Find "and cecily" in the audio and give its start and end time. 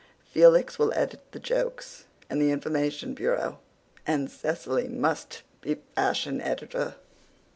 4.07-4.87